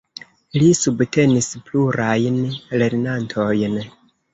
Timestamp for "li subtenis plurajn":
0.61-2.43